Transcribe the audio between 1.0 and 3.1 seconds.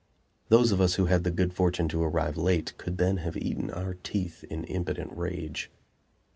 had the good fortune to arrive late could